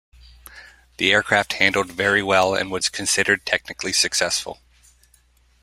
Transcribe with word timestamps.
The 0.97 1.11
aircraft 1.11 1.53
handled 1.53 1.91
very 1.91 2.23
well 2.23 2.55
and 2.55 2.71
was 2.71 2.89
considered 2.89 3.45
technically 3.45 3.93
successful. 3.93 4.59